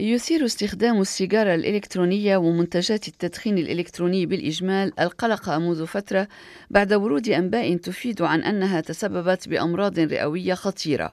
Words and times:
يثير 0.00 0.44
استخدام 0.44 1.00
السيجارة 1.00 1.54
الإلكترونية 1.54 2.36
ومنتجات 2.36 3.08
التدخين 3.08 3.58
الإلكتروني 3.58 4.26
بالإجمال 4.26 5.00
القلق 5.00 5.50
منذ 5.50 5.86
فترة 5.86 6.28
بعد 6.70 6.92
ورود 6.92 7.28
أنباء 7.28 7.76
تفيد 7.76 8.22
عن 8.22 8.42
أنها 8.42 8.80
تسببت 8.80 9.48
بأمراض 9.48 9.98
رئوية 9.98 10.54
خطيرة. 10.54 11.12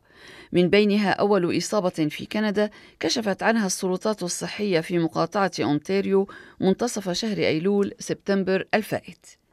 من 0.52 0.70
بينها 0.70 1.12
أول 1.12 1.58
إصابة 1.58 1.90
في 1.90 2.26
كندا 2.26 2.70
كشفت 3.00 3.44
عنها 3.44 3.66
السلطات 3.66 4.24
الصحية 4.24 4.80
في 4.80 5.00
مقاطعة 5.00 5.52
أونتاريو 5.60 6.28
منتصف 6.60 7.10
شهر 7.10 7.38
أيلول 7.38 7.94
سبتمبر 8.00 8.68
الفائت. 8.74 9.45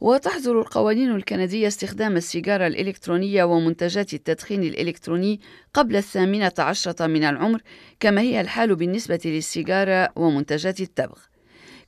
وتحظر 0.00 0.60
القوانين 0.60 1.14
الكندية 1.14 1.68
استخدام 1.68 2.16
السيجارة 2.16 2.66
الإلكترونية 2.66 3.44
ومنتجات 3.44 4.14
التدخين 4.14 4.62
الإلكتروني 4.62 5.40
قبل 5.74 5.96
الثامنة 5.96 6.52
عشرة 6.58 7.06
من 7.06 7.24
العمر 7.24 7.60
كما 8.00 8.20
هي 8.20 8.40
الحال 8.40 8.76
بالنسبة 8.76 9.20
للسيجارة 9.24 10.08
ومنتجات 10.16 10.80
التبغ. 10.80 11.18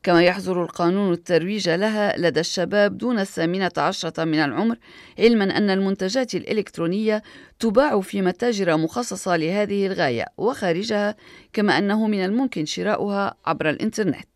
كما 0.02 0.22
يحظر 0.22 0.62
القانون 0.62 1.12
الترويج 1.12 1.68
لها 1.68 2.18
لدى 2.18 2.40
الشباب 2.40 2.98
دون 2.98 3.18
الثامنة 3.18 3.70
عشرة 3.76 4.24
من 4.24 4.38
العمر 4.38 4.76
علما 5.18 5.44
أن 5.56 5.70
المنتجات 5.70 6.34
الإلكترونية 6.34 7.22
تباع 7.58 8.00
في 8.00 8.22
متاجر 8.22 8.76
مخصصة 8.76 9.36
لهذه 9.36 9.86
الغاية 9.86 10.24
وخارجها 10.36 11.16
كما 11.52 11.78
أنه 11.78 12.06
من 12.06 12.24
الممكن 12.24 12.64
شراؤها 12.64 13.34
عبر 13.46 13.70
الإنترنت. 13.70 14.35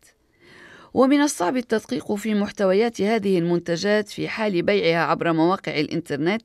ومن 0.93 1.21
الصعب 1.21 1.57
التدقيق 1.57 2.13
في 2.13 2.35
محتويات 2.35 3.01
هذه 3.01 3.39
المنتجات 3.39 4.09
في 4.09 4.27
حال 4.27 4.61
بيعها 4.61 5.05
عبر 5.05 5.33
مواقع 5.33 5.79
الإنترنت 5.79 6.41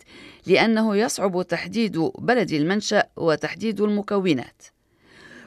لأنه 0.46 0.96
يصعب 0.96 1.42
تحديد 1.42 1.98
بلد 2.19 2.52
المنشأ 2.52 3.05
وتحديد 3.16 3.80
المكونات. 3.80 4.62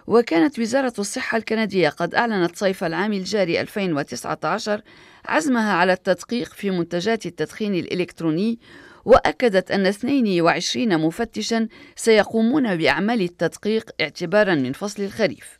وكانت 0.08 0.59
وزارة 0.59 0.94
الصحة 0.99 1.38
الكندية 1.38 1.89
قد 1.89 2.16
أعلنت 2.16 2.55
صيف 2.55 2.84
العام 2.84 3.13
الجاري 3.13 3.62
2019 3.62 4.81
عزمها 5.25 5.73
على 5.73 5.94
التدقيق 5.94 6.53
في 6.53 6.72
منتجات 6.72 7.25
التدخين 7.25 7.75
الإلكتروني 7.75 8.59
وأكدت 9.05 9.72
أن 9.72 9.86
22 9.86 10.97
مفتشا 10.97 11.67
سيقومون 11.95 12.75
بأعمال 12.75 13.22
التدقيق 13.22 13.89
اعتبارا 14.02 14.55
من 14.55 14.73
فصل 14.73 15.03
الخريف. 15.03 15.58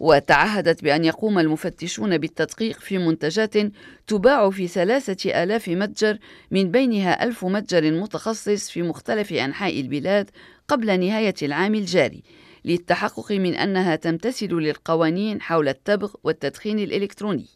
وتعهدت 0.00 0.84
بأن 0.84 1.04
يقوم 1.04 1.38
المفتشون 1.38 2.18
بالتدقيق 2.18 2.78
في 2.78 2.98
منتجات 2.98 3.54
تباع 4.06 4.50
في 4.50 4.68
ثلاثة 4.68 5.42
آلاف 5.42 5.68
متجر 5.68 6.18
من 6.50 6.70
بينها 6.70 7.24
ألف 7.24 7.44
متجر 7.44 7.90
متخصص 7.90 8.70
في 8.70 8.82
مختلف 8.82 9.32
أنحاء 9.32 9.80
البلاد 9.80 10.30
قبل 10.68 11.00
نهاية 11.00 11.34
العام 11.42 11.74
الجاري 11.74 12.22
للتحقق 12.64 13.32
من 13.32 13.54
أنها 13.54 13.96
تمتثل 13.96 14.54
للقوانين 14.54 15.40
حول 15.40 15.68
التبغ 15.68 16.14
والتدخين 16.24 16.78
الإلكتروني. 16.78 17.46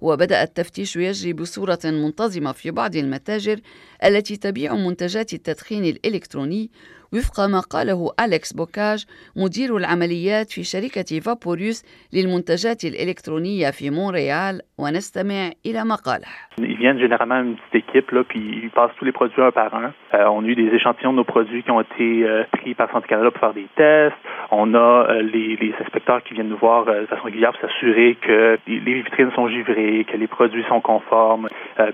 وبدأ 0.00 0.42
التفتيش 0.42 0.96
يجري 0.96 1.32
بصورة 1.32 1.78
منتظمة 1.84 2.52
في 2.52 2.70
بعض 2.70 2.96
المتاجر 2.96 3.60
التي 4.04 4.36
تبيع 4.36 4.74
منتجات 4.74 5.32
التدخين 5.32 5.84
الإلكتروني 5.84 6.70
وفق 7.13 7.45
ما 7.45 7.59
قاله 7.59 8.11
أليكس 8.25 8.53
بوكاج 8.53 9.05
مدير 9.35 9.77
العمليات 9.77 10.51
في 10.51 10.63
شركة 10.63 11.19
فابوريوس 11.19 11.83
للمنتجات 12.13 12.83
الإلكترونية 12.83 13.69
في 13.71 13.89
مونريال 13.89 14.61
ونستمع 14.77 15.51
إلى 15.65 15.85
ما 15.85 15.95
قاله 15.95 16.27
Ils 16.59 16.75
viennent 16.75 16.99
généralement 16.99 17.39
une 17.39 17.55
petite 17.55 17.87
équipe, 17.87 18.09
là, 18.11 18.23
puis 18.23 18.61
ils 18.63 18.71
passent 18.71 18.95
tous 18.97 19.05
les 19.05 19.11
produits 19.11 19.41
un 19.41 19.51
par 19.51 19.73
un. 19.75 19.93
Euh, 20.15 20.25
on 20.25 20.43
a 20.43 20.47
eu 20.47 20.55
des 20.55 20.69
échantillons 20.75 21.11
de 21.11 21.17
nos 21.17 21.23
produits 21.23 21.61
qui 21.61 21.69
ont 21.69 21.81
été 21.81 22.23
euh, 22.23 22.43
pris 22.51 22.73
par 22.73 22.89
Santé 22.91 23.07
Canada 23.07 23.29
pour 23.29 23.39
faire 23.39 23.53
des 23.53 23.67
tests. 23.75 24.15
On 24.49 24.73
a 24.73 24.77
euh, 24.77 25.21
les, 25.21 25.55
les, 25.55 25.73
inspecteurs 25.79 26.23
qui 26.23 26.33
viennent 26.33 26.49
nous 26.49 26.57
voir 26.57 26.85
de 26.85 27.05
façon 27.05 27.25
régulière 27.25 27.51
pour 27.53 27.61
s'assurer 27.69 28.17
que 28.25 28.57
les 28.65 28.93
vitrines 28.93 29.31
sont 29.35 29.47
givrées, 29.49 30.05
que 30.11 30.17
les 30.17 30.27
produits 30.27 30.65
sont 30.67 30.81
conformes. 30.81 31.47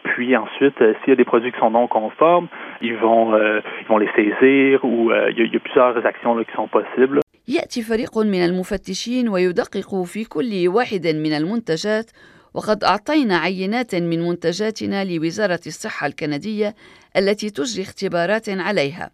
Puis 0.04 0.36
ensuite, 0.36 0.78
s'il 0.78 1.08
y 1.08 1.12
a 1.12 1.16
des 1.16 1.24
produits 1.24 1.52
qui 1.52 1.58
sont 1.58 1.70
non 1.70 1.86
conformes, 1.88 2.48
ils 2.80 2.96
vont, 2.96 3.36
ils 3.82 3.86
vont 3.88 3.98
les 3.98 4.10
saisir 4.16 4.84
ou 4.84 5.10
il 5.12 5.46
y, 5.46 5.54
y, 5.54 5.56
a 5.56 5.60
plusieurs 5.60 6.04
actions 6.06 6.34
là, 6.34 6.44
qui 6.44 6.54
sont 6.54 6.68
possibles. 6.68 7.20
يأتي 7.48 7.82
فريق 7.82 8.18
من 8.18 8.44
المفتشين 8.44 9.28
ويدقق 9.28 10.02
في 10.02 10.24
كل 10.24 10.68
واحد 10.68 11.06
من 11.06 11.32
المنتجات 11.32 12.10
وقد 12.54 12.84
أعطينا 12.84 13.36
عينات 13.36 13.94
من 13.94 14.28
منتجاتنا 14.28 15.04
لوزارة 15.04 15.60
الصحة 15.66 16.06
الكندية 16.06 16.74
التي 17.16 17.50
تجري 17.50 17.82
اختبارات 17.82 18.48
عليها 18.48 19.10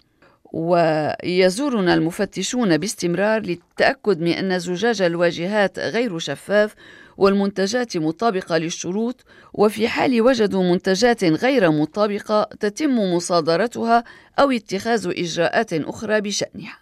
ويزورنا 0.53 1.95
المفتشون 1.95 2.79
باستمرار 2.79 3.41
للتأكد 3.41 4.21
من 4.21 4.29
أن 4.29 4.59
زجاج 4.59 5.03
الواجهات 5.03 5.79
غير 5.79 6.19
شفاف 6.19 6.75
والمنتجات 7.17 7.97
مطابقة 7.97 8.59
للشروط 8.59 9.25
وفي 9.53 9.89
حال 9.89 10.21
وجدوا 10.21 10.63
منتجات 10.63 11.25
غير 11.25 11.71
مطابقة 11.71 12.45
تتم 12.61 12.99
مصادرتها 13.15 14.05
أو 14.39 14.51
اتخاذ 14.51 15.13
إجراءات 15.19 15.73
أخرى 15.73 16.21
بشأنها 16.21 16.79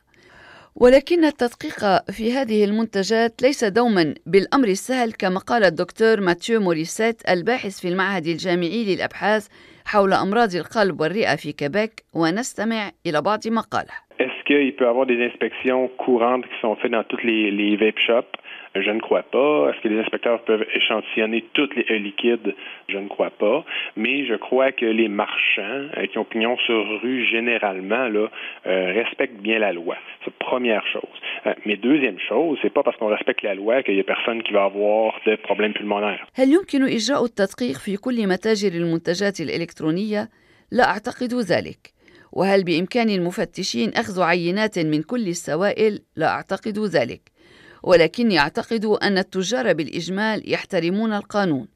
ولكن 0.76 1.24
التدقيق 1.24 2.10
في 2.10 2.32
هذه 2.32 2.64
المنتجات 2.64 3.42
ليس 3.42 3.64
دوما 3.64 4.14
بالأمر 4.26 4.68
السهل 4.68 5.12
كما 5.12 5.38
قال 5.40 5.64
الدكتور 5.64 6.20
ماتيو 6.20 6.60
موريسيت 6.60 7.22
الباحث 7.28 7.80
في 7.80 7.88
المعهد 7.88 8.26
الجامعي 8.26 8.84
للأبحاث 8.84 9.46
حول 9.84 10.12
أمراض 10.12 10.54
القلب 10.54 11.00
والرئة 11.00 11.36
في 11.36 11.52
كيبيك 11.52 12.04
ونستمع 12.12 12.92
إلى 13.06 13.22
بعض 13.22 13.48
ما 13.48 13.60
قاله. 13.60 13.92
Est-ce 14.41 14.43
qu'il 14.45 14.73
peut 14.75 14.85
y 14.85 14.87
avoir 14.87 15.05
des 15.05 15.23
inspections 15.23 15.87
courantes 15.89 16.45
qui 16.45 16.59
sont 16.61 16.75
faites 16.77 16.91
dans 16.91 17.03
toutes 17.03 17.23
les, 17.23 17.51
les 17.51 17.75
vape 17.75 17.99
shops? 17.99 18.35
Je 18.75 18.91
ne 18.91 18.99
crois 18.99 19.23
pas. 19.23 19.69
Est-ce 19.69 19.81
que 19.81 19.87
les 19.87 19.99
inspecteurs 19.99 20.41
peuvent 20.43 20.65
échantillonner 20.73 21.45
tous 21.53 21.69
les 21.75 21.99
liquides? 21.99 22.55
Je 22.89 22.97
ne 22.97 23.07
crois 23.07 23.29
pas. 23.29 23.63
Mais 23.95 24.25
je 24.25 24.35
crois 24.35 24.71
que 24.71 24.85
les 24.85 25.07
marchands 25.07 25.85
euh, 25.97 26.05
qui 26.07 26.17
ont 26.17 26.25
pignon 26.25 26.57
sur 26.57 27.01
rue, 27.01 27.25
généralement, 27.25 28.07
là, 28.07 28.27
euh, 28.65 28.91
respectent 28.93 29.41
bien 29.41 29.59
la 29.59 29.73
loi. 29.73 29.97
C'est 30.23 30.33
première 30.33 30.85
chose. 30.87 31.17
Euh, 31.45 31.53
mais 31.65 31.75
deuxième 31.75 32.19
chose, 32.19 32.57
c'est 32.61 32.73
pas 32.73 32.83
parce 32.83 32.97
qu'on 32.97 33.07
respecte 33.07 33.41
la 33.43 33.55
loi 33.55 33.83
qu'il 33.83 33.95
y 33.95 33.99
a 33.99 34.03
personne 34.03 34.43
qui 34.43 34.53
va 34.53 34.65
avoir 34.65 35.19
de 35.25 35.35
problèmes 35.35 35.73
pulmonaires. 35.73 36.25
هل 36.35 36.53
يمكن 36.53 36.83
إجراء 36.83 37.25
التدقيق 37.25 37.77
في 37.77 37.97
كل 37.97 38.27
متاجر 38.27 38.71
المنتجات 38.71 39.39
الإلكترونية؟ 39.39 40.29
لا 40.71 40.83
أعتقد 40.83 41.33
ذلك. 41.33 41.97
وهل 42.32 42.64
بإمكان 42.64 43.10
المفتشين 43.10 43.94
أخذ 43.94 44.20
عينات 44.20 44.78
من 44.78 45.02
كل 45.02 45.28
السوائل؟ 45.28 46.02
لا 46.16 46.28
أعتقد 46.28 46.78
ذلك. 46.78 47.32
ولكني 47.82 48.38
أعتقد 48.38 48.84
أن 48.84 49.18
التجار 49.18 49.72
بالإجمال 49.72 50.52
يحترمون 50.52 51.12
القانون 51.12 51.68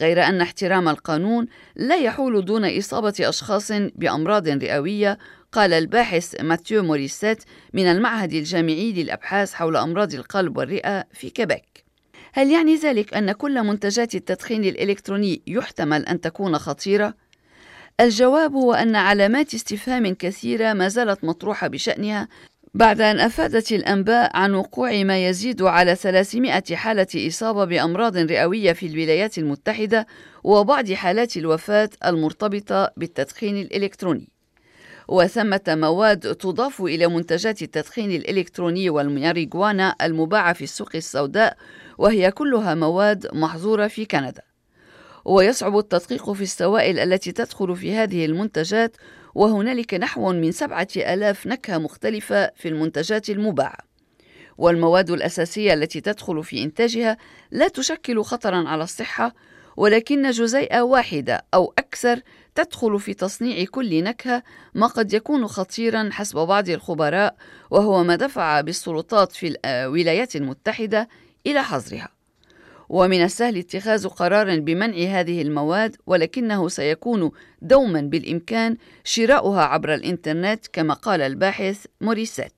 غير 0.00 0.22
أن 0.22 0.40
احترام 0.40 0.88
القانون 0.88 1.46
لا 1.76 1.96
يحول 1.96 2.44
دون 2.44 2.78
إصابة 2.78 3.14
أشخاص 3.20 3.72
بأمراض 3.72 4.48
رئوية 4.48 5.18
قال 5.52 5.72
الباحث 5.72 6.40
ماتيو 6.40 6.82
موريسيت 6.82 7.44
من 7.72 7.86
المعهد 7.86 8.32
الجامعي 8.32 8.92
للأبحاث 8.92 9.52
حول 9.54 9.76
أمراض 9.76 10.14
القلب 10.14 10.56
والرئة 10.56 11.04
في 11.12 11.30
كيبيك 11.30 11.84
هل 12.32 12.50
يعني 12.50 12.76
ذلك 12.76 13.14
أن 13.14 13.32
كل 13.32 13.62
منتجات 13.62 14.14
التدخين 14.14 14.64
الإلكتروني 14.64 15.42
يحتمل 15.46 16.06
أن 16.06 16.20
تكون 16.20 16.58
خطيرة؟ 16.58 17.14
الجواب 18.02 18.54
هو 18.54 18.72
أن 18.72 18.96
علامات 18.96 19.54
استفهام 19.54 20.14
كثيرة 20.14 20.72
ما 20.72 20.88
زالت 20.88 21.24
مطروحة 21.24 21.68
بشأنها 21.68 22.28
بعد 22.74 23.00
أن 23.00 23.20
أفادت 23.20 23.72
الأنباء 23.72 24.36
عن 24.36 24.54
وقوع 24.54 25.02
ما 25.02 25.28
يزيد 25.28 25.62
على 25.62 25.94
300 25.94 26.62
حالة 26.72 27.06
إصابة 27.16 27.64
بأمراض 27.64 28.16
رئوية 28.16 28.72
في 28.72 28.86
الولايات 28.86 29.38
المتحدة 29.38 30.06
وبعض 30.44 30.92
حالات 30.92 31.36
الوفاة 31.36 31.90
المرتبطة 32.06 32.90
بالتدخين 32.96 33.56
الإلكتروني. 33.56 34.28
وثمة 35.08 35.60
مواد 35.68 36.34
تضاف 36.34 36.80
إلى 36.80 37.06
منتجات 37.06 37.62
التدخين 37.62 38.10
الإلكتروني 38.10 38.90
والماريجوانا 38.90 39.94
المباعة 40.02 40.52
في 40.52 40.64
السوق 40.64 40.90
السوداء 40.94 41.56
وهي 41.98 42.30
كلها 42.30 42.74
مواد 42.74 43.26
محظورة 43.34 43.86
في 43.86 44.04
كندا. 44.04 44.51
ويصعب 45.24 45.78
التدقيق 45.78 46.32
في 46.32 46.42
السوائل 46.42 46.98
التي 46.98 47.32
تدخل 47.32 47.76
في 47.76 47.94
هذه 47.94 48.24
المنتجات 48.24 48.96
وهنالك 49.34 49.94
نحو 49.94 50.32
من 50.32 50.52
سبعة 50.52 50.88
ألاف 50.96 51.46
نكهة 51.46 51.78
مختلفة 51.78 52.50
في 52.56 52.68
المنتجات 52.68 53.30
المباعة 53.30 53.78
والمواد 54.58 55.10
الأساسية 55.10 55.74
التي 55.74 56.00
تدخل 56.00 56.44
في 56.44 56.62
إنتاجها 56.62 57.16
لا 57.50 57.68
تشكل 57.68 58.22
خطرا 58.22 58.68
على 58.68 58.84
الصحة 58.84 59.34
ولكن 59.76 60.30
جزيئة 60.30 60.80
واحدة 60.80 61.44
أو 61.54 61.74
أكثر 61.78 62.20
تدخل 62.54 63.00
في 63.00 63.14
تصنيع 63.14 63.64
كل 63.64 64.04
نكهة 64.04 64.42
ما 64.74 64.86
قد 64.86 65.12
يكون 65.12 65.46
خطيرا 65.46 66.08
حسب 66.12 66.38
بعض 66.38 66.68
الخبراء 66.68 67.36
وهو 67.70 68.04
ما 68.04 68.16
دفع 68.16 68.60
بالسلطات 68.60 69.32
في 69.32 69.56
الولايات 69.64 70.36
المتحدة 70.36 71.08
إلى 71.46 71.62
حظرها. 71.62 72.21
ومن 72.92 73.24
السهل 73.24 73.58
اتخاذ 73.58 74.08
قرار 74.08 74.60
بمنع 74.60 74.96
هذه 74.96 75.42
المواد 75.42 75.96
ولكنه 76.06 76.68
سيكون 76.68 77.30
دوما 77.62 78.00
بالإمكان 78.00 78.76
شراؤها 79.04 79.62
عبر 79.62 79.94
الإنترنت 79.94 80.66
كما 80.72 80.94
قال 80.94 81.20
الباحث 81.20 81.86
موريسيت. 82.00 82.52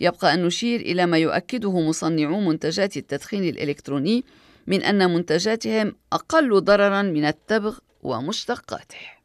يبقى 0.00 0.34
أن 0.34 0.44
نشير 0.44 0.80
إلى 0.80 1.06
ما 1.06 1.18
يؤكده 1.18 1.80
مصنعو 1.80 2.40
منتجات 2.40 2.96
التدخين 2.96 3.44
الإلكتروني 3.44 4.24
من 4.66 4.82
أن 4.82 5.14
منتجاتهم 5.14 5.94
أقل 6.12 6.60
ضررا 6.60 7.02
من 7.02 7.24
التبغ 7.24 7.78
ومشتقاته. 8.02 9.21